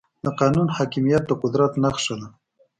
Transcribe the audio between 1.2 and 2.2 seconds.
د قدرت نښه